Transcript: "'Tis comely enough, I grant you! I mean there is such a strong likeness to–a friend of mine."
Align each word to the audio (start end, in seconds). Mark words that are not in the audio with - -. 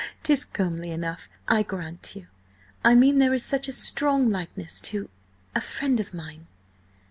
"'Tis 0.23 0.45
comely 0.45 0.89
enough, 0.89 1.29
I 1.47 1.61
grant 1.61 2.15
you! 2.15 2.25
I 2.83 2.95
mean 2.95 3.19
there 3.19 3.35
is 3.35 3.45
such 3.45 3.67
a 3.67 3.71
strong 3.71 4.31
likeness 4.31 4.81
to–a 4.81 5.61
friend 5.61 5.99
of 5.99 6.11
mine." 6.11 6.47